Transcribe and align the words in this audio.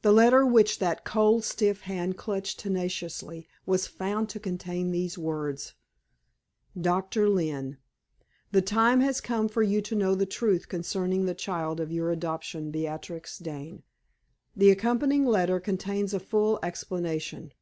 The 0.00 0.12
letter 0.14 0.46
which 0.46 0.78
that 0.78 1.04
cold, 1.04 1.44
stiff 1.44 1.82
hand 1.82 2.16
clutched 2.16 2.58
tenaciously, 2.58 3.46
was 3.66 3.86
found 3.86 4.30
to 4.30 4.40
contain 4.40 4.92
these 4.92 5.18
words: 5.18 5.74
"DOCTOR 6.80 7.28
LYNNE, 7.28 7.76
The 8.50 8.62
time 8.62 9.00
has 9.00 9.20
come 9.20 9.46
for 9.46 9.62
you 9.62 9.82
to 9.82 9.94
know 9.94 10.14
the 10.14 10.24
truth 10.24 10.70
concerning 10.70 11.26
the 11.26 11.34
child 11.34 11.80
of 11.80 11.92
your 11.92 12.10
adoption, 12.10 12.70
Beatrix 12.70 13.36
Dane. 13.38 13.82
The 14.56 14.70
accompanying 14.70 15.26
letter 15.26 15.60
contains 15.60 16.14
a 16.14 16.18
full 16.20 16.58
explanation. 16.62 17.52